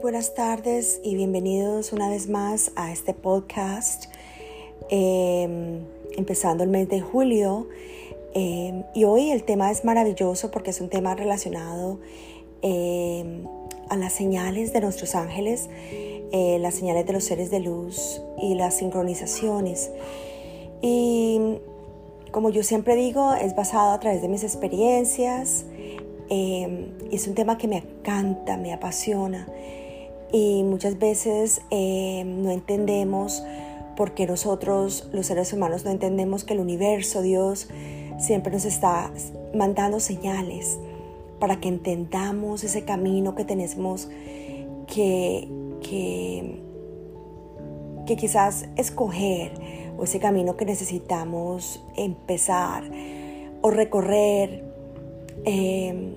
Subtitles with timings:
[0.00, 4.06] buenas tardes y bienvenidos una vez más a este podcast.
[4.88, 5.84] Em,
[6.16, 7.68] empezando el mes de julio.
[8.32, 11.98] Em, y hoy el tema es maravilloso porque es un tema relacionado
[12.62, 13.44] em,
[13.90, 15.68] a las señales de nuestros ángeles,
[16.32, 19.90] eh, las señales de los seres de luz y las sincronizaciones.
[20.80, 21.58] Y
[22.30, 25.66] como yo siempre digo, es basado a través de mis experiencias.
[26.30, 29.48] es un tema que me encanta, me apasiona
[30.32, 33.42] y muchas veces eh, no entendemos
[33.96, 37.68] porque nosotros los seres humanos no entendemos que el universo, Dios,
[38.18, 39.12] siempre nos está
[39.54, 40.78] mandando señales
[41.38, 44.08] para que entendamos ese camino que tenemos
[44.86, 45.48] que,
[45.82, 46.62] que,
[48.06, 49.52] que quizás escoger
[49.98, 52.84] o ese camino que necesitamos empezar
[53.62, 54.64] o recorrer.
[55.44, 56.16] Eh,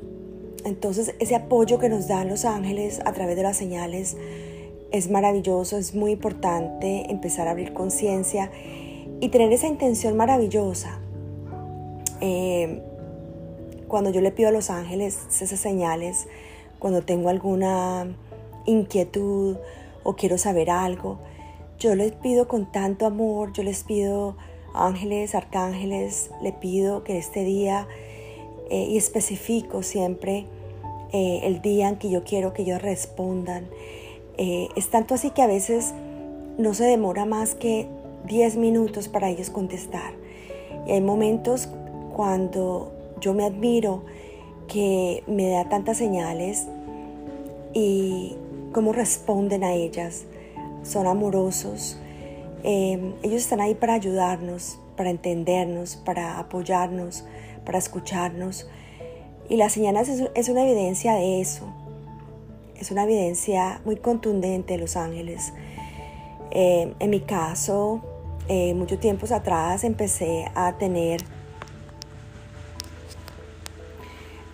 [0.66, 4.18] entonces ese apoyo que nos dan los ángeles a través de las señales
[4.92, 8.52] es maravilloso, es muy importante empezar a abrir conciencia
[9.20, 11.00] y tener esa intención maravillosa.
[12.22, 12.82] Eh,
[13.88, 16.28] cuando yo le pido a los ángeles esas señales,
[16.80, 18.16] cuando tengo alguna
[18.66, 19.58] inquietud
[20.04, 21.20] o quiero saber algo,
[21.80, 24.38] yo les pido con tanto amor, yo les pido
[24.74, 27.88] ángeles, arcángeles, le pido que este día
[28.70, 30.46] eh, y especifico siempre
[31.16, 33.68] eh, el día en que yo quiero que ellos respondan.
[34.38, 35.94] Eh, es tanto así que a veces
[36.58, 37.88] no se demora más que
[38.26, 40.14] 10 minutos para ellos contestar.
[40.88, 41.70] Y hay momentos
[42.16, 42.92] cuando
[43.22, 44.02] yo me admiro
[44.68, 46.68] que me da tantas señales
[47.74, 48.36] y
[48.74, 50.26] cómo responden a ellas.
[50.82, 52.00] Son amorosos.
[52.64, 57.24] ellos están ahí para ayudarnos, para entendernos, para apoyarnos,
[57.66, 58.68] para escucharnos.
[59.50, 61.66] Y las señales es, una evidencia de eso.
[62.80, 65.54] Es una evidencia muy contundente de los ángeles.
[66.52, 68.02] Eh, en mi caso,
[68.48, 71.22] eh, muchos tiempos atrás empecé a tener,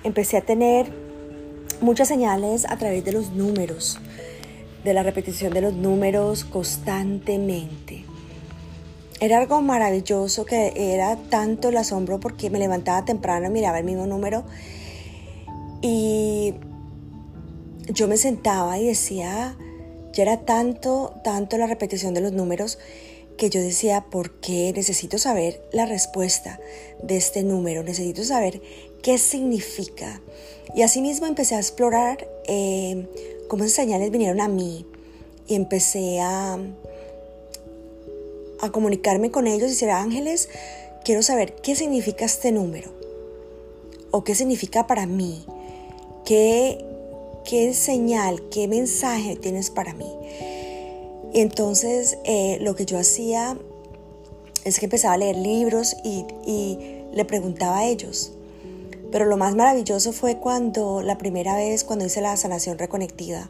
[0.03, 0.91] empecé a tener
[1.81, 3.99] muchas señales a través de los números,
[4.83, 8.08] de la repetición de los números constantemente.
[9.21, 14.07] Era algo maravilloso que era tanto el asombro porque me levantaba temprano, miraba el mismo
[14.07, 14.45] número
[15.81, 16.53] y
[17.89, 19.57] yo me sentaba y decía,
[20.13, 22.79] ya era tanto, tanto la repetición de los números
[23.37, 26.59] que yo decía, ¿por qué necesito saber la respuesta
[27.01, 27.83] de este número?
[27.83, 28.61] Necesito saber
[29.01, 30.21] qué significa.
[30.75, 33.07] Y asimismo empecé a explorar eh,
[33.47, 34.85] cómo esas señales vinieron a mí
[35.47, 36.59] y empecé a
[38.61, 40.49] a comunicarme con ellos y decir, ángeles,
[41.03, 42.91] quiero saber qué significa este número
[44.11, 45.45] o qué significa para mí,
[46.25, 46.85] qué,
[47.45, 50.11] qué señal, qué mensaje tienes para mí.
[51.33, 53.57] Y entonces eh, lo que yo hacía
[54.65, 58.33] es que empezaba a leer libros y, y le preguntaba a ellos.
[59.11, 63.49] Pero lo más maravilloso fue cuando la primera vez, cuando hice la sanación reconectiva.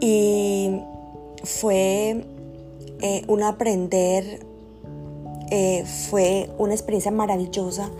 [0.00, 0.80] Y
[1.44, 2.24] fue
[3.02, 4.44] eh, un aprender,
[5.50, 7.90] eh, fue una experiencia maravillosa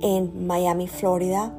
[0.00, 1.52] en Miami, Florida,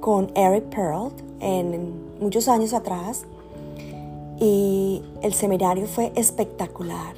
[0.00, 3.24] con Eric Pearl en muchos años atrás.
[4.38, 7.14] Y el seminario fue espectacular.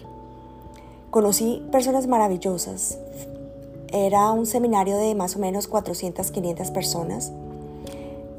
[1.11, 2.99] Conocí personas maravillosas.
[3.93, 7.33] Era un seminario de más o menos 400, 500 personas,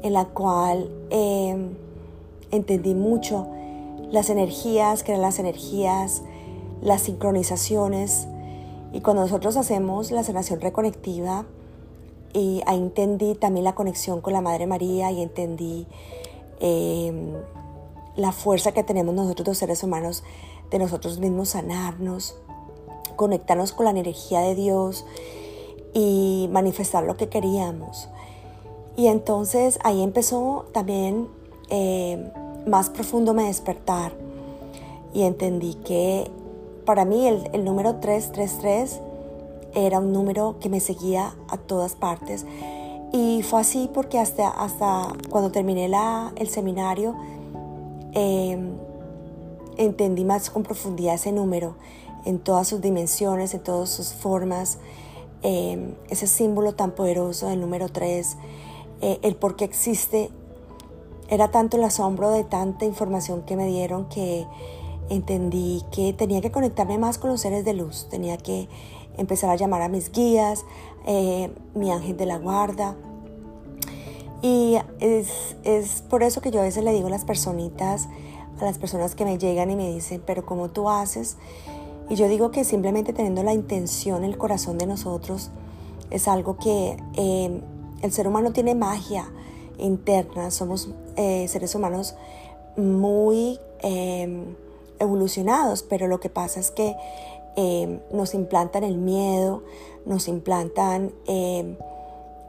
[0.02, 1.56] en la cual eh,
[2.50, 3.46] entendí mucho
[4.10, 6.22] las energías, crear las energías,
[6.82, 8.28] las sincronizaciones.
[8.92, 11.46] Y cuando nosotros hacemos la sanación reconectiva,
[12.32, 15.86] y ahí entendí también la conexión con la Madre María y entendí
[16.60, 17.32] em,
[18.14, 20.22] la fuerza que tenemos nosotros los seres humanos
[20.70, 22.36] de nosotros mismos sanarnos,
[23.16, 25.06] conectarnos con la energía de Dios
[25.94, 28.10] y manifestar lo que queríamos.
[28.96, 31.28] Y entonces ahí empezó también
[31.70, 32.30] em,
[32.66, 34.12] más profundo me despertar
[35.14, 36.30] y entendí que
[36.84, 39.00] para mí el, el número 333
[39.74, 42.46] era un número que me seguía a todas partes.
[43.12, 47.14] Y fue así porque hasta, hasta cuando terminé la, el seminario
[48.12, 48.72] em,
[49.76, 51.76] entendí más con profundidad ese número
[52.24, 54.78] en todas sus dimensiones, en todas sus formas,
[55.42, 58.36] em, ese símbolo tan poderoso del número 3,
[59.02, 60.30] eh, el por qué existe
[61.28, 64.46] era tanto el asombro de tanta información que me dieron que
[65.08, 68.68] entendí que tenía que conectarme más con los seres de luz, tenía que
[69.16, 70.64] empezar a llamar a mis guías,
[71.06, 72.96] eh, mi ángel de la guarda.
[74.42, 78.08] Y es, es por eso que yo a veces le digo a las personitas,
[78.60, 81.36] a las personas que me llegan y me dicen, pero ¿cómo tú haces?
[82.08, 85.50] Y yo digo que simplemente teniendo la intención, el corazón de nosotros,
[86.10, 87.60] es algo que eh,
[88.02, 89.28] el ser humano tiene magia
[89.78, 92.14] interna, somos eh, seres humanos
[92.76, 94.54] muy em,
[94.98, 96.96] evolucionados, pero lo que pasa es que
[97.56, 99.62] em, nos implantan el miedo,
[100.04, 101.76] nos implantan em,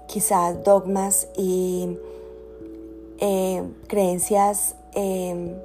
[0.08, 1.98] quizás dogmas y
[3.88, 4.76] creencias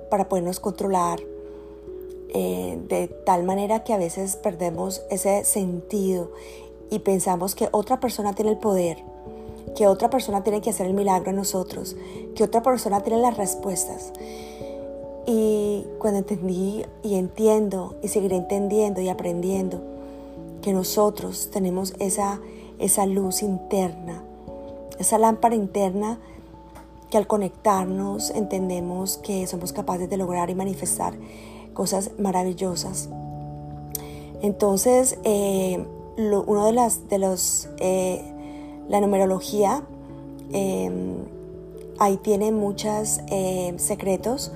[0.08, 1.20] para podernos controlar
[2.34, 6.30] eh, de tal manera que a veces perdemos ese sentido
[6.88, 9.04] y pensamos que otra persona tiene el poder,
[9.76, 11.96] que otra persona tiene que hacer el milagro en nosotros,
[12.34, 14.12] que otra persona tiene las respuestas.
[15.26, 19.80] Y cuando entendí y entiendo y seguiré entendiendo y aprendiendo
[20.62, 22.40] que nosotros tenemos esa,
[22.78, 24.22] esa luz interna,
[24.98, 26.18] esa lámpara interna
[27.10, 31.14] que al conectarnos entendemos que somos capaces de lograr y manifestar
[31.74, 33.10] cosas maravillosas.
[34.40, 35.84] Entonces, eh,
[36.16, 38.31] uno de las, de los, eh,
[38.88, 39.82] la numerología,
[40.52, 41.16] em,
[41.98, 44.52] ahí tiene muchos eh, secretos,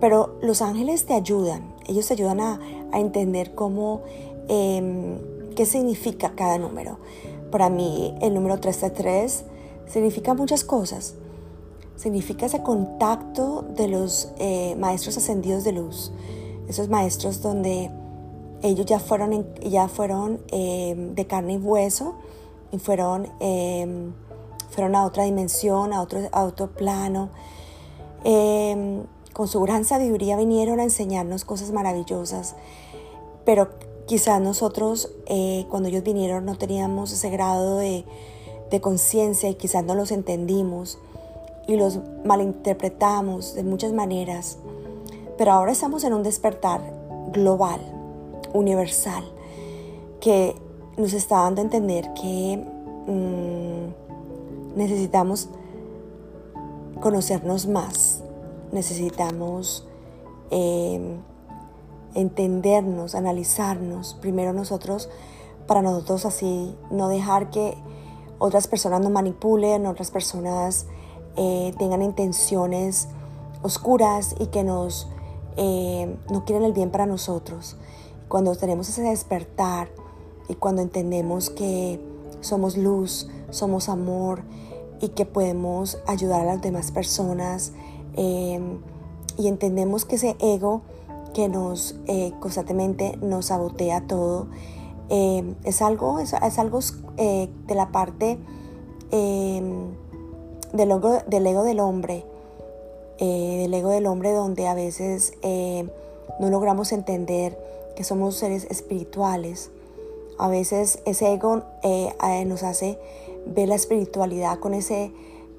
[0.00, 2.60] pero los ángeles te ayudan, ellos te ayudan a,
[2.92, 4.02] entender cómo,
[4.46, 5.18] em,
[5.56, 6.98] qué significa cada número.
[7.50, 9.44] Para mí, el número 333
[9.88, 11.16] significa muchas cosas.
[11.96, 14.28] Significa ese contacto de los
[14.78, 16.12] maestros ascendidos de luz,
[16.68, 17.90] esos maestros donde
[18.64, 22.14] ellos ya fueron, ya fueron em, de carne y hueso
[22.78, 24.12] fueron, em,
[24.70, 27.30] fueron a otra dimensión, a otro, a plano.
[28.24, 32.54] Em, con su gran sabiduría vinieron a enseñarnos cosas maravillosas,
[33.44, 33.70] pero
[34.06, 38.04] quizás nosotros eh, cuando ellos vinieron no teníamos ese grado de,
[38.70, 40.98] de conciencia y quizás no los entendimos
[41.66, 44.58] y los malinterpretamos de muchas maneras.
[45.36, 46.80] Pero ahora estamos en un despertar
[47.32, 47.80] global,
[48.52, 49.24] universal,
[50.20, 50.54] que
[50.96, 52.64] nos está dando a entender que
[53.06, 55.48] mm, necesitamos
[57.00, 58.22] conocernos más,
[58.72, 59.86] necesitamos
[60.50, 61.18] em,
[62.14, 65.08] entendernos, analizarnos, primero nosotros,
[65.66, 67.76] para nosotros así no dejar que
[68.38, 70.86] otras personas nos manipulen, otras personas
[71.36, 73.08] eh, tengan intenciones
[73.62, 75.08] oscuras y que nos
[75.56, 77.76] eh, no quieren el bien para nosotros.
[78.28, 79.88] Cuando tenemos ese despertar
[80.48, 82.00] y cuando entendemos que
[82.40, 84.42] somos luz, somos amor
[85.00, 87.72] y que podemos ayudar a las demás personas
[88.14, 88.60] eh,
[89.38, 90.82] y entendemos que ese ego
[91.32, 94.46] que nos eh, constantemente nos sabotea todo
[95.10, 96.80] es algo, es, algo
[97.16, 98.38] de la parte
[99.10, 102.24] del, ego, del ego del hombre
[103.18, 105.88] eh, del ego del hombre donde a veces eh,
[106.40, 107.56] no logramos entender
[107.94, 109.70] que somos seres espirituales.
[110.38, 112.12] A veces ese ego eh,
[112.46, 112.98] nos hace
[113.46, 115.12] ver la espiritualidad con ese,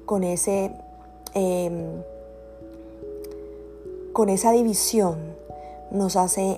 [0.04, 0.72] con ese,
[1.34, 2.02] em,
[4.12, 5.36] con esa división.
[5.90, 6.56] Nos hace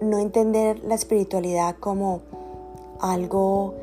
[0.00, 2.20] no entender la espiritualidad como
[3.00, 3.74] algo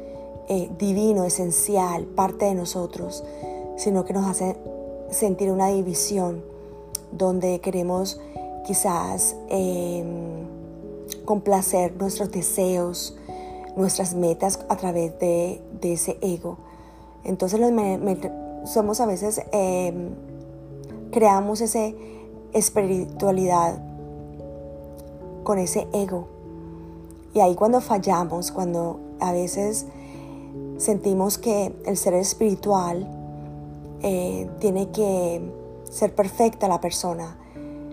[0.78, 3.24] divino, esencial, parte de nosotros,
[3.78, 4.58] sino que nos hace
[5.10, 6.44] sentir una división
[7.12, 8.20] donde queremos
[8.66, 10.43] quizás em,
[11.26, 13.16] complacer nuestros deseos,
[13.76, 16.58] nuestras metas a través de, ese ego.
[17.24, 17.60] Entonces
[18.66, 20.10] somos a veces, em,
[21.12, 21.92] creamos esa
[22.54, 23.78] espiritualidad
[25.44, 26.28] con ese ego.
[27.34, 29.86] Y ahí cuando fallamos, cuando a veces
[30.78, 33.08] sentimos que el ser espiritual
[34.02, 35.42] eh, tiene que
[35.90, 37.38] ser perfecta la persona,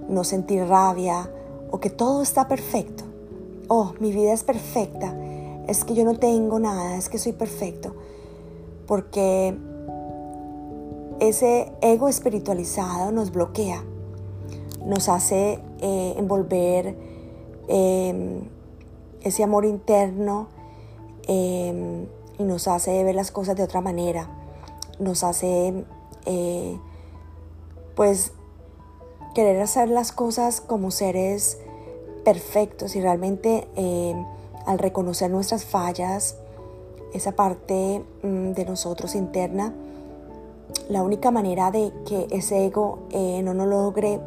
[0.08, 1.30] no sentir rabia
[1.70, 3.09] o que todo está perfecto.
[3.72, 5.14] Oh, mi vida es perfecta,
[5.68, 7.94] es que yo no tengo nada, es que soy perfecto.
[8.88, 9.56] Porque
[11.20, 13.84] ese ego espiritualizado nos bloquea,
[14.84, 16.96] nos hace eh, envolver
[17.68, 18.40] em,
[19.20, 20.48] ese amor interno
[21.28, 22.06] em,
[22.40, 24.28] y nos hace ver las cosas de otra manera,
[24.98, 25.84] nos hace
[26.26, 26.76] eh,
[27.94, 28.32] pues
[29.32, 31.59] querer hacer las cosas como seres
[32.24, 34.14] perfectos y realmente eh,
[34.66, 36.36] al reconocer nuestras fallas,
[37.12, 39.74] esa parte mm, de nosotros interna,
[40.88, 44.20] la única manera de que ese ego eh, no nos logre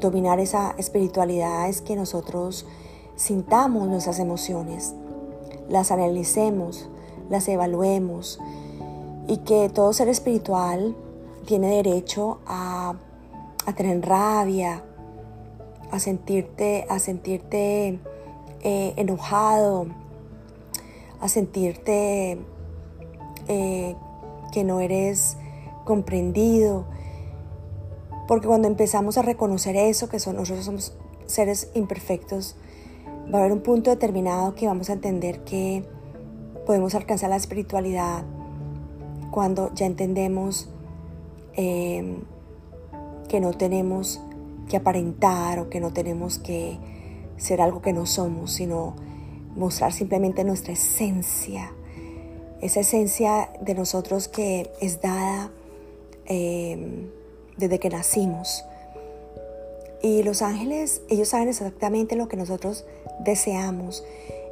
[0.00, 2.64] dominar esa espiritualidad es que nosotros
[3.16, 4.94] sintamos nuestras emociones,
[5.68, 6.88] las analicemos,
[7.28, 8.38] las evaluemos,
[9.26, 10.94] y que todo ser espiritual
[11.46, 12.94] tiene derecho a,
[13.76, 14.84] tener rabia,
[15.90, 17.98] a sentirte, a sentirte
[18.62, 19.86] eh, enojado,
[21.20, 22.38] a sentirte
[23.48, 23.96] eh,
[24.52, 25.36] que no eres
[25.84, 26.86] comprendido.
[28.26, 32.56] Porque cuando empezamos a reconocer eso, que nosotros somos seres imperfectos,
[33.32, 35.84] va a haber un punto determinado que vamos a entender que
[36.66, 38.24] podemos alcanzar la espiritualidad
[39.30, 40.68] cuando ya entendemos
[41.54, 42.22] em,
[43.28, 44.20] que no tenemos
[44.68, 46.78] que aparentar o que no tenemos que
[47.36, 48.94] ser algo que no somos, sino
[49.56, 51.72] mostrar simplemente nuestra esencia,
[52.60, 55.50] esa esencia de nosotros que es dada
[56.26, 57.08] em,
[57.56, 58.64] desde que nacimos.
[60.02, 62.84] Y los ángeles, ellos saben exactamente lo que nosotros
[63.20, 64.04] deseamos.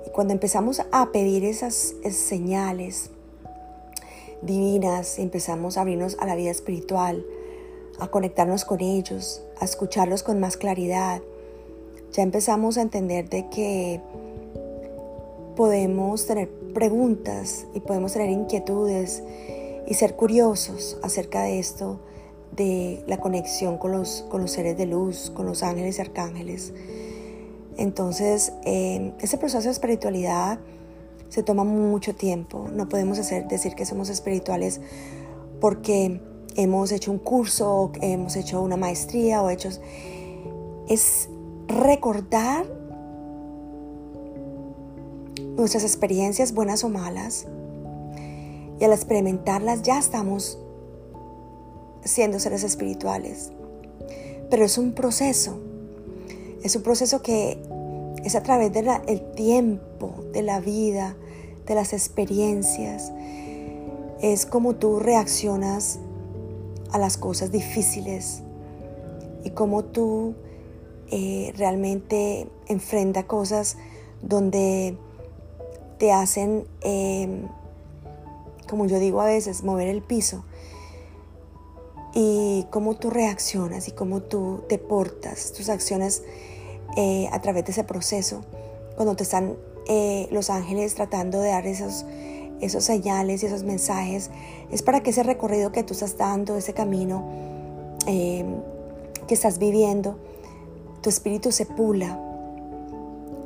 [0.07, 3.11] Y cuando empezamos a pedir esas, señales
[4.41, 7.25] divinas, empezamos a abrirnos a la vida espiritual,
[7.99, 11.23] a conectarnos con ellos, a escucharlos con más claridad,
[12.13, 14.01] ya empezamos a entender de que
[15.57, 19.23] podemos tener preguntas y podemos tener inquietudes
[19.87, 22.01] y ser curiosos acerca de esto,
[22.55, 26.73] de la conexión con los, con los seres de luz, con los ángeles y arcángeles.
[27.79, 30.59] Entonces, eh, ese proceso de espiritualidad
[31.31, 32.69] se toma mucho tiempo.
[32.71, 34.81] No podemos hacer, decir que somos espirituales
[35.61, 36.21] porque
[36.57, 39.81] hemos hecho un curso, hemos hecho una maestría o hechos...
[40.89, 41.29] Es
[41.69, 42.67] recordar
[45.57, 47.47] nuestras experiencias buenas o malas
[48.81, 50.59] y al experimentarlas ya estamos
[52.05, 53.53] siendo seres espirituales.
[54.51, 55.59] Pero es un proceso,
[56.63, 57.63] es un proceso que
[58.25, 58.89] es a través del
[59.35, 61.17] tiempo, de la vida,
[61.67, 63.13] de las experiencias.
[64.21, 65.99] Es como tú reaccionas
[66.93, 68.43] a las cosas difíciles
[69.45, 70.35] y como tú
[71.11, 73.77] eh, realmente enfrenta cosas
[74.23, 74.97] donde
[75.99, 77.49] te hacen, em,
[78.69, 80.45] como yo digo a veces, mover el piso.
[82.15, 86.23] Y cómo tú reaccionas y cómo tú te portas, tus acciones
[86.97, 88.43] eh, a través de ese proceso,
[88.97, 89.57] cuando te están
[89.89, 92.05] eh, los ángeles tratando de dar esos,
[92.63, 94.31] esos señales y esos mensajes,
[94.71, 97.29] es para que ese recorrido que tú estás dando, ese camino
[98.07, 98.55] em,
[99.27, 100.17] que estás viviendo,
[101.03, 102.19] tu espíritu se pula,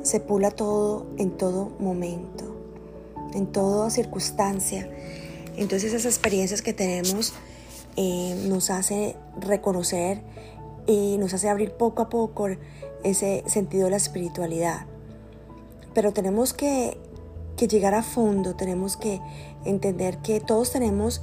[0.03, 2.45] se pula todo en todo momento,
[3.33, 4.89] en toda circunstancia.
[5.57, 7.33] Entonces esas experiencias que tenemos
[7.95, 10.21] eh, nos hace reconocer
[10.85, 12.47] y nos hace abrir poco a poco
[13.03, 14.85] ese sentido de la espiritualidad.
[15.95, 16.97] Pero tenemos que,
[17.65, 19.19] llegar a fondo, tenemos que
[19.65, 21.21] entender que todos tenemos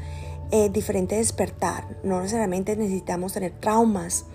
[0.50, 1.98] eh, diferente despertar.
[2.02, 4.26] No necesariamente necesitamos tener traumas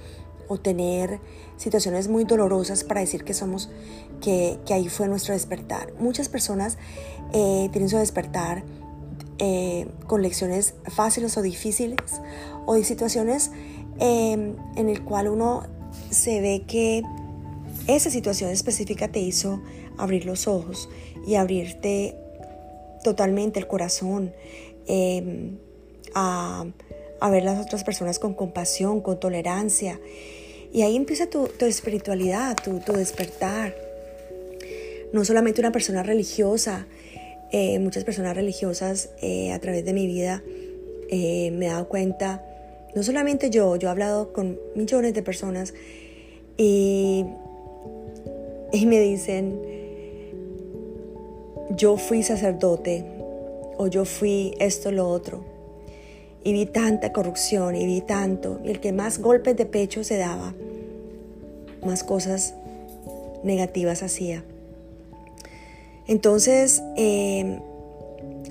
[0.48, 1.20] o tener
[1.58, 3.70] situaciones muy dolorosas para decir que somos,
[4.22, 5.94] que, ahí fue nuestro despertar.
[6.00, 6.78] Muchas personas
[7.34, 8.64] eh, tienen su despertar
[9.38, 12.22] eh, con lecciones fáciles o difíciles
[12.66, 13.52] o de situaciones
[14.02, 15.64] en el cual uno
[16.10, 17.04] se ve que
[17.88, 19.62] esa situación específica te hizo
[19.98, 20.90] abrir los ojos
[21.30, 22.16] y abrirte
[23.04, 24.34] totalmente el corazón
[24.88, 25.60] em,
[26.16, 26.66] a,
[27.30, 30.00] ver las otras personas con compasión, con tolerancia.
[30.74, 33.76] Y ahí empieza tu, espiritualidad, tu, despertar.
[35.14, 36.88] No solamente una persona religiosa,
[37.52, 40.42] eh, muchas personas religiosas eh, a través de mi vida
[41.12, 42.44] eh, me he dado cuenta,
[42.96, 45.76] no solamente yo, yo he hablado con millones de personas
[46.58, 47.24] y
[48.72, 49.60] y me dicen,
[51.80, 53.06] yo fui sacerdote
[53.78, 55.46] o yo fui esto, lo otro.
[56.44, 58.60] Y vi tanta corrupción y vi tanto.
[58.64, 60.54] Y el que más golpes de pecho se daba,
[61.84, 62.54] más cosas
[63.44, 64.44] negativas hacía.
[66.08, 67.60] Entonces, eh,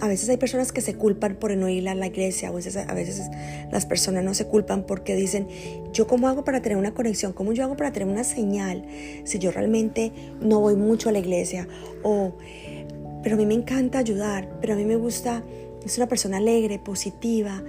[0.01, 2.77] a veces hay personas que se culpan por no ir a la iglesia, a veces,
[2.77, 3.29] a veces
[3.71, 5.49] las personas no se culpan porque dicen,
[5.93, 8.85] yo cómo hago para tener una conexión, cómo yo hago para tener una señal
[9.25, 11.69] si yo realmente no voy mucho a la iglesia,
[12.03, 12.33] o,
[13.23, 15.43] pero a mí me encanta ayudar, pero a mí me gusta,
[15.85, 17.63] es una persona alegre, positiva,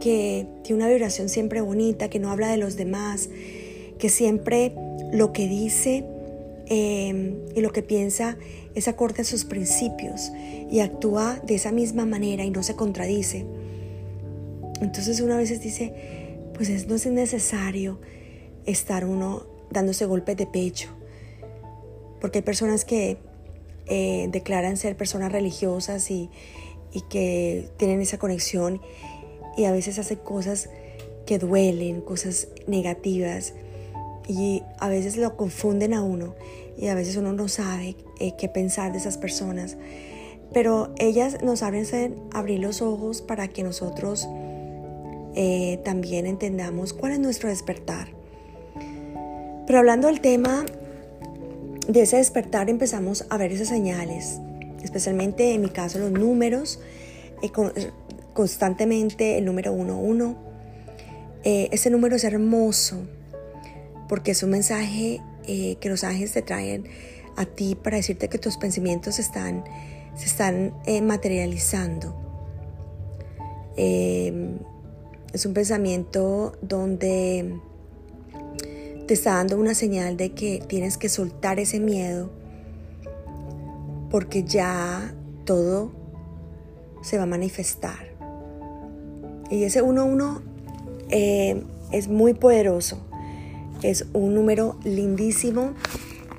[0.00, 3.28] que tiene una vibración siempre bonita, que no habla de los demás,
[3.98, 4.74] que siempre
[5.12, 6.04] lo que dice
[6.66, 8.36] eh, y lo que piensa
[8.74, 10.32] es acorde a sus principios
[10.70, 13.46] y actúa de esa misma manera y no se contradice.
[14.80, 15.92] Entonces uno a veces dice,
[16.54, 18.00] pues no es necesario
[18.66, 20.88] estar uno dándose golpes de pecho,
[22.20, 23.18] porque hay personas que
[23.86, 26.30] eh, declaran ser personas religiosas y,
[26.92, 28.80] y que tienen esa conexión
[29.56, 30.70] y a veces hacen cosas
[31.26, 33.54] que duelen, cosas negativas
[34.26, 36.34] y a veces lo confunden a uno
[36.76, 39.76] y a veces uno no sabe eh, qué pensar de esas personas.
[40.52, 44.28] Pero ellas nos abren abrir los ojos para que nosotros
[45.34, 48.08] eh, también entendamos cuál es nuestro despertar.
[49.66, 50.64] Pero hablando del tema
[51.88, 54.40] de ese despertar empezamos a ver esas señales,
[54.82, 56.80] especialmente en mi caso los números,
[57.42, 57.50] eh,
[58.32, 60.34] constantemente el número 11.
[61.44, 63.06] Eh, ese número es hermoso
[64.08, 66.84] porque es un mensaje eh, que los ángeles te traen
[67.36, 69.64] a ti para decirte que tus pensamientos están,
[70.16, 70.72] se están
[71.02, 72.14] materializando.
[73.76, 77.60] es un pensamiento donde
[79.06, 82.30] te está dando una señal de que tienes que soltar ese miedo
[84.10, 85.92] porque ya todo
[87.02, 88.14] se va a manifestar.
[89.50, 90.40] Y ese 1-1
[91.10, 92.98] eh, es muy poderoso,
[93.82, 95.74] es un número lindísimo.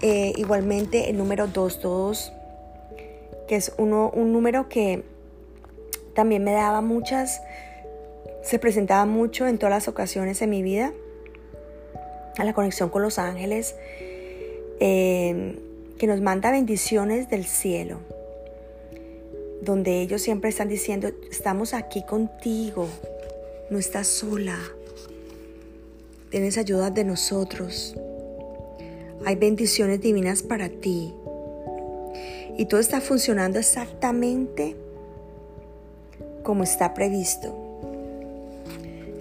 [0.01, 2.31] Eh, igualmente el número 22,
[3.47, 5.03] que es uno, un número que
[6.15, 7.41] también me daba muchas,
[8.43, 10.93] se presentaba mucho en todas las ocasiones en mi vida
[12.37, 13.75] a la conexión con los ángeles,
[14.79, 15.59] eh,
[15.97, 17.99] que nos manda bendiciones del cielo,
[19.61, 22.87] donde ellos siempre están diciendo, estamos aquí contigo,
[23.69, 24.59] no estás sola,
[26.29, 27.95] tienes ayuda de nosotros,
[29.25, 31.13] hay bendiciones divinas para ti.
[32.57, 34.75] Y todo está funcionando exactamente
[36.43, 37.53] como está previsto.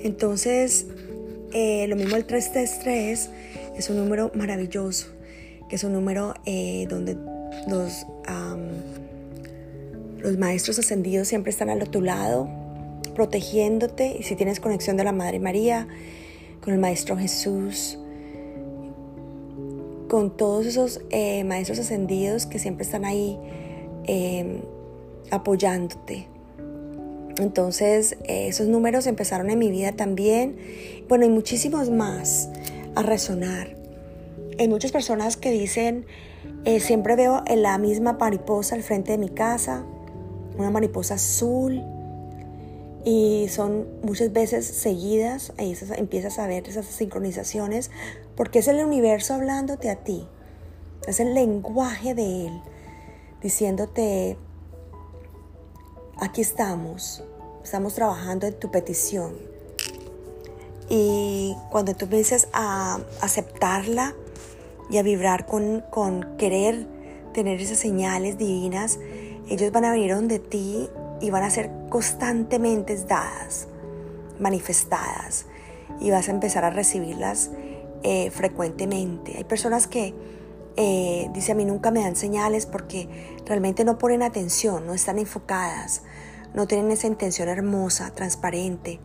[0.02, 0.87] Entonces,
[1.55, 3.31] eh, lo mismo el 333
[3.77, 5.07] es un número maravilloso,
[5.69, 7.17] que es un número eh, donde
[7.69, 8.07] los,
[10.19, 12.49] los maestros ascendidos siempre están al otro lado,
[13.15, 14.17] protegiéndote.
[14.19, 15.88] Y si tienes conexión de la Madre María,
[16.61, 17.99] con el Maestro Jesús,
[20.09, 23.38] con todos esos eh, maestros ascendidos que siempre están ahí
[24.05, 24.62] em,
[25.31, 26.34] apoyándote.
[27.38, 30.57] Entonces esos números empezaron en mi vida también.
[31.09, 32.49] Bueno, y muchísimos más
[32.94, 33.77] a resonar.
[34.59, 36.07] Hay muchas personas que dicen,
[36.64, 39.85] eh, siempre veo la misma mariposa al frente de mi casa,
[40.57, 41.83] una mariposa azul,
[43.05, 47.90] y son muchas veces seguidas, ahí empiezas a ver esas sincronizaciones,
[48.35, 50.27] porque es el universo hablándote a ti,
[51.07, 52.62] es el lenguaje de él,
[53.42, 54.38] diciéndote,
[56.18, 57.22] aquí estamos,
[57.62, 59.35] estamos trabajando en tu petición.
[60.88, 64.14] Y cuando tú empieces a aceptarla
[64.90, 66.87] y a vibrar con, con querer
[67.33, 68.98] tener esas señales divinas,
[69.48, 70.88] ellos van a venir donde ti
[71.20, 73.66] y van a ser constantemente dadas,
[74.38, 75.46] manifestadas,
[76.00, 77.50] y vas a empezar a recibirlas
[78.03, 79.37] eh, frecuentemente.
[79.37, 80.14] Hay personas que
[80.77, 83.09] eh, dice a mí nunca me dan señales porque
[83.47, 86.03] realmente no ponen atención, no están enfocadas,
[86.53, 89.01] no tienen esa intención hermosa, transparente,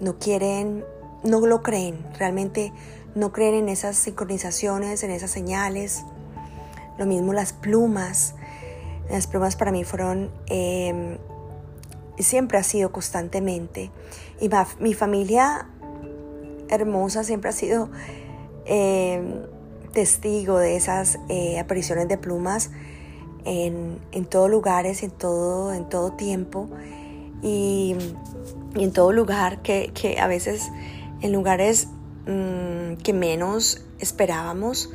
[0.00, 0.84] no quieren,
[1.24, 2.72] no lo creen, realmente
[3.14, 6.04] no creen en esas sincronizaciones, en esas señales.
[6.98, 8.34] Lo mismo las plumas.
[9.10, 11.18] Las plumas para mí fueron, em,
[12.18, 13.90] siempre ha sido constantemente.
[14.40, 15.68] Y mi familia
[16.68, 17.90] hermosa siempre ha sido
[18.66, 19.46] em,
[19.98, 22.70] testigo de esas eh, apariciones de plumas
[23.44, 26.68] en, en todos lugares, en todo, en todo tiempo
[27.42, 27.96] y,
[28.76, 30.70] en todo lugar que, a veces
[31.20, 31.88] en lugares
[32.28, 34.88] mm, que menos esperábamos,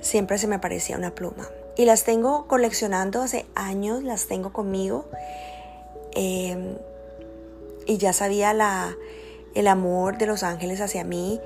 [0.00, 1.48] siempre se me aparecía una pluma.
[1.76, 5.06] Y las tengo coleccionando hace años, las tengo conmigo.
[6.14, 6.76] Em,
[7.86, 8.94] y ya sabía la,
[9.56, 11.40] el amor de los ángeles hacia mí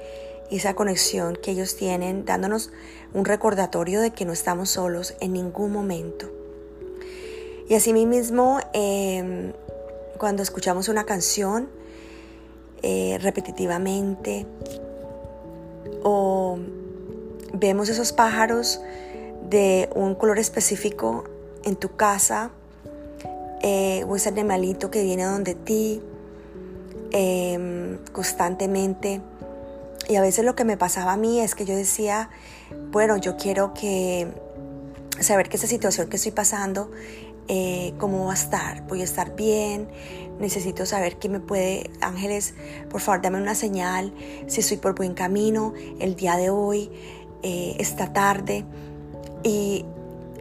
[0.51, 2.71] esa conexión que ellos tienen, dándonos
[3.13, 6.31] un recordatorio de que no estamos solos en ningún momento.
[7.69, 9.53] Y así mismo, em,
[10.19, 11.69] cuando escuchamos una canción
[12.83, 14.47] eh, repetitivamente
[16.03, 16.59] o
[17.53, 18.81] vemos esos pájaros
[19.49, 21.25] de un color específico
[21.65, 22.51] en tu casa
[23.63, 26.01] eh, o ese animalito que viene donde ti
[27.11, 29.21] em, constantemente,
[30.09, 32.31] y a veces lo que me pasaba a mí es que yo decía,
[32.91, 34.29] bueno, yo quiero que
[35.21, 36.91] saber que esa situación que estoy pasando,
[37.49, 39.89] eh, cómo va a estar, voy a estar bien,
[40.39, 42.55] necesito saber qué me puede, ángeles,
[42.91, 44.13] por favor dame una señal,
[44.47, 46.91] si estoy por buen camino el día de hoy,
[47.43, 48.65] eh, esta tarde.
[49.43, 49.85] Y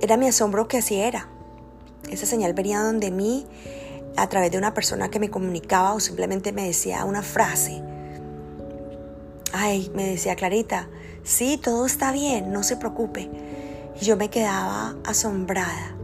[0.02, 1.30] era mi asombro que así era.
[2.10, 3.48] Esa señal venía donde mí
[4.18, 7.82] a través de una persona que me comunicaba o simplemente me decía una frase.
[9.58, 10.89] Ay, me decía Clarita,
[11.24, 13.30] sí, todo está bien, no se preocupe.
[14.02, 15.96] Y yo me quedaba asombrada,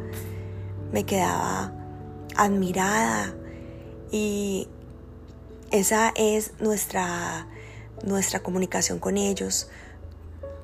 [0.94, 1.74] me quedaba
[2.38, 3.36] admirada
[4.10, 4.70] y
[5.70, 7.46] esa es nuestra,
[8.06, 9.68] nuestra comunicación con ellos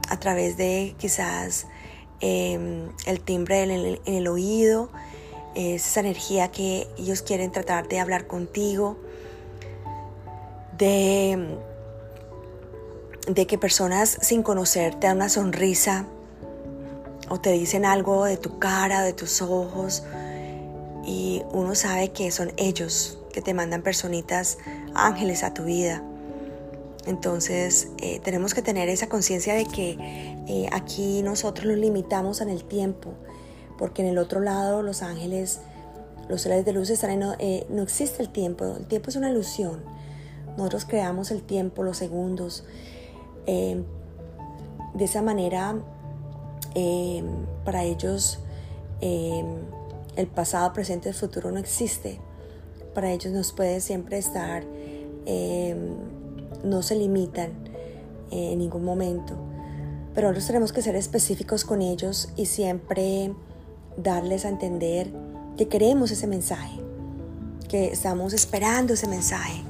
[0.07, 1.67] a través de quizás
[2.21, 4.91] em, el timbre en el, oído,
[5.55, 8.97] es esa energía que ellos quieren tratar de hablar contigo,
[10.77, 11.57] de,
[13.27, 16.05] de que personas sin conocer te dan una sonrisa
[17.29, 20.03] o te dicen algo de tu cara, de tus ojos,
[21.05, 24.57] y uno sabe que son ellos que te mandan personitas,
[24.93, 26.03] ángeles a tu vida.
[27.05, 29.97] Entonces eh, tenemos que tener esa conciencia de que
[30.47, 33.13] eh, aquí nosotros nos limitamos en el tiempo,
[33.77, 35.59] porque en el otro lado los ángeles,
[36.27, 39.29] los seres de luz están en, eh, no existe el tiempo, el tiempo es una
[39.29, 39.81] ilusión.
[40.57, 42.65] Nosotros creamos el tiempo, los segundos.
[43.47, 45.75] De esa manera,
[47.65, 48.39] para ellos,
[49.01, 52.19] el pasado, presente y futuro no existe.
[52.93, 54.63] Para ellos nos puede siempre estar
[56.63, 57.51] no se limitan
[58.31, 59.35] en ningún momento.
[60.13, 63.33] Pero nosotros tenemos que ser específicos con ellos y siempre
[63.97, 65.11] darles a entender
[65.57, 66.79] que queremos ese mensaje,
[67.69, 69.63] que estamos esperando ese mensaje,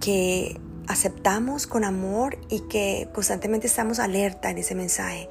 [0.00, 5.28] que aceptamos con amor y que constantemente estamos alerta en ese mensaje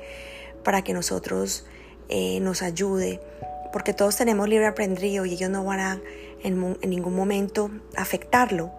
[0.63, 1.65] para que nosotros
[2.09, 3.19] eh, nos ayude,
[3.73, 6.01] porque todos tenemos libre albedrío y ellos no van a
[6.43, 8.71] en ningún momento afectarlo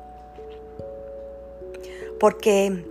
[2.18, 2.84] porque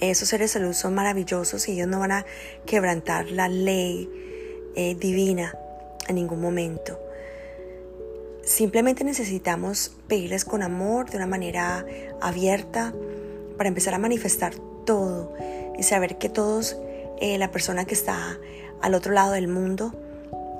[0.00, 2.26] esos seres de luz son maravillosos y ellos no van a
[2.66, 4.08] quebrantar la ley
[4.76, 5.54] eh, divina
[6.08, 6.98] en ningún momento.
[8.50, 11.86] Simplemente necesitamos pedirles con amor, de una manera
[12.20, 12.92] abierta,
[13.56, 15.32] para empezar a manifestar todo
[15.78, 16.76] y saber que todos,
[17.20, 18.40] eh, la persona que está
[18.82, 19.94] al otro lado del mundo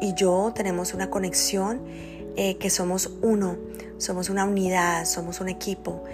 [0.00, 1.80] y yo tenemos una conexión,
[2.36, 3.56] eh, que somos uno,
[3.98, 6.04] somos una unidad, somos un equipo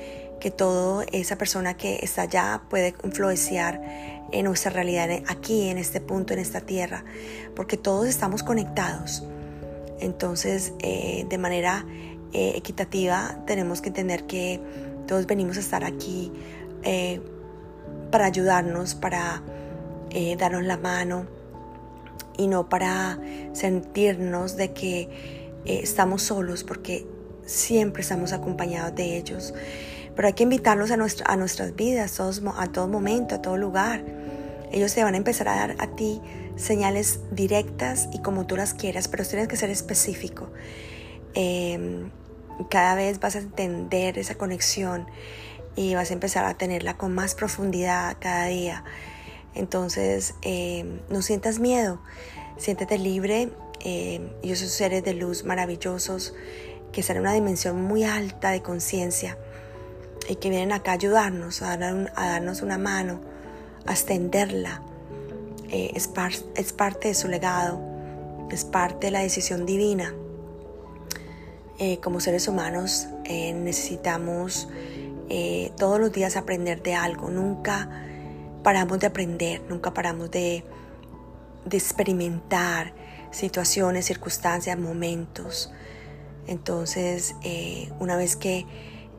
[0.41, 3.83] que toda esa persona que está allá puede influenciar
[4.33, 7.05] en nuestra realidad aquí, en este punto, en esta tierra,
[7.55, 9.25] porque todos estamos conectados.
[10.01, 11.87] Entonces, eh, de manera
[12.33, 14.61] eh, equitativa, tenemos que entender que
[15.07, 16.33] todos venimos a estar aquí
[16.83, 17.21] eh,
[18.11, 19.43] para ayudarnos, para
[20.39, 21.27] darnos la mano
[22.39, 23.19] y no para
[23.53, 27.07] sentirnos de que estamos solos, porque
[27.45, 29.53] siempre estamos acompañados de ellos
[30.17, 34.03] pero hay que invitarlos a, a nuestras vidas a todo momento, a todo lugar.
[34.73, 36.21] Ellos te van a empezar a dar a ti
[36.57, 40.49] señales directas y como tú las quieras, pero tienes que ser específico.
[41.35, 42.11] Em,
[42.71, 45.07] cada vez vas a entender esa conexión
[45.77, 48.85] y vas a empezar a tenerla con más profundidad cada día.
[49.55, 52.01] Entonces, em, no sientas miedo,
[52.57, 53.51] siéntete libre.
[53.85, 56.35] Eh, ellos son seres de luz maravillosos
[56.93, 59.37] que están en una dimensión muy alta de conciencia
[60.29, 63.21] y que vienen acá a ayudarnos, a, darnos una mano,
[63.87, 64.83] a extenderla.
[65.71, 66.11] Eh, es,
[66.55, 67.81] es, parte de su legado,
[68.51, 70.15] es parte de la decisión divina.
[71.79, 74.69] Eh, como seres humanos eh, necesitamos
[75.77, 77.91] todos los días aprender de algo, nunca
[78.63, 80.65] paramos de aprender, nunca paramos de,
[81.65, 82.95] de experimentar
[83.33, 85.73] situaciones, circunstancias, momentos.
[86.47, 87.35] Entonces,
[87.99, 88.67] una vez que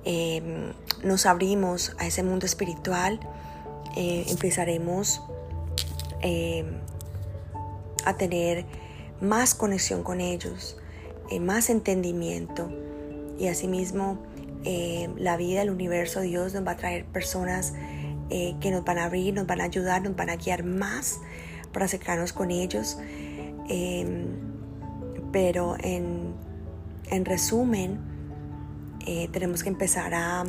[0.09, 0.71] Em,
[1.03, 3.19] nos abrimos a ese mundo espiritual,
[3.93, 5.21] empezaremos
[6.21, 6.65] em,
[8.05, 8.65] a tener
[9.21, 10.77] más conexión con ellos,
[11.29, 12.69] eh, más entendimiento
[13.37, 14.19] y asimismo
[14.63, 17.73] em, la vida, el universo, Dios nos va a traer personas
[18.29, 21.19] eh, que nos van a abrir, nos van a ayudar, nos van a guiar más
[21.71, 22.97] para acercarnos con ellos.
[25.31, 26.33] pero en,
[27.09, 27.99] en resumen,
[29.09, 30.43] eh, tenemos que empezar a,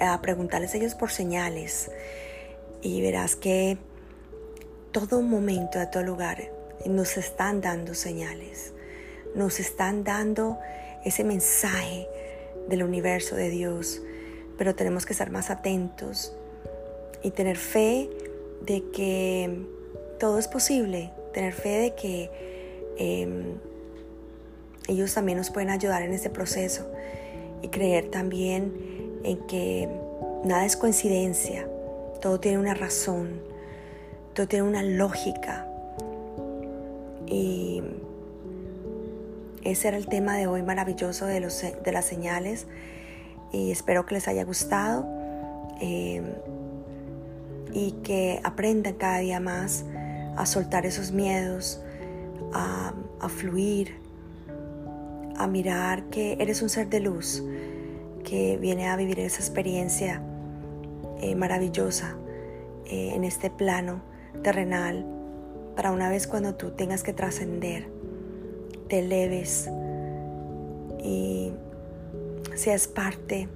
[0.00, 1.90] a, preguntarles a ellos por señales
[2.82, 3.78] y verás que
[4.92, 6.50] todo momento, a todo lugar,
[6.86, 8.72] nos están dando señales,
[9.34, 10.58] nos están dando
[11.04, 12.08] ese mensaje
[12.68, 14.02] del universo de Dios,
[14.56, 16.34] pero tenemos que estar más atentos
[17.22, 18.08] y tener fe
[18.62, 19.66] de que
[20.18, 22.30] todo es posible, tener fe de que
[22.96, 23.58] em,
[24.88, 26.86] ellos también nos pueden ayudar en este proceso.
[27.62, 29.88] Y creer también en que
[30.44, 31.68] nada es coincidencia,
[32.20, 33.40] todo tiene una razón,
[34.38, 35.66] todo tiene una lógica.
[37.26, 37.82] Y
[39.64, 42.68] ese era el tema de hoy maravilloso de, los, de las señales.
[43.52, 45.04] Y espero que les haya gustado
[45.80, 46.22] eh,
[47.72, 49.84] y que aprendan cada día más
[50.36, 51.80] a soltar esos miedos,
[52.52, 52.92] a,
[53.28, 53.96] fluir,
[55.36, 57.42] a mirar que eres un ser de luz
[58.22, 60.22] que viene a vivir esa experiencia
[61.20, 62.16] eh, maravillosa
[62.86, 64.07] eh, en este plano
[64.42, 65.04] terrenal
[65.76, 67.88] para una vez cuando tú tengas que trascender,
[68.88, 69.70] te eleves
[71.02, 71.52] y
[72.54, 73.48] seas parte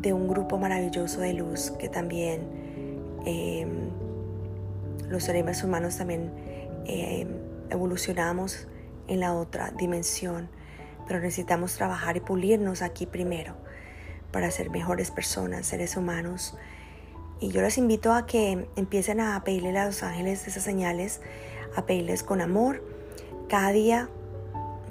[0.00, 2.42] de un grupo maravilloso de luz que también
[3.24, 3.88] em,
[5.08, 6.30] los seres humanos también
[6.84, 7.28] em,
[7.70, 8.68] evolucionamos
[9.06, 10.48] en la otra dimensión,
[11.06, 13.54] pero necesitamos trabajar y pulirnos aquí primero
[14.30, 16.56] para ser mejores personas, seres humanos.
[17.40, 21.20] Y yo les invito a que empiecen a pedirle a los ángeles esas señales,
[21.76, 22.82] a pedirles con amor,
[23.48, 24.08] cada día,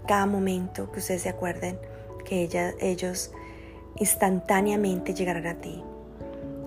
[0.07, 1.77] cada momento que ustedes se acuerden
[2.25, 3.31] que ella, ellos
[3.97, 5.83] instantáneamente llegarán a ti.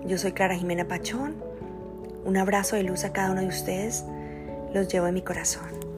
[0.05, 1.35] Yo soy Clara Jimena Pachón.
[2.25, 4.03] Un abrazo de luz a cada uno de ustedes.
[4.73, 5.90] Los llevo en mi corazón.